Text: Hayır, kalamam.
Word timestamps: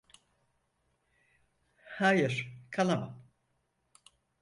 Hayır, 1.75 2.53
kalamam. 2.71 3.27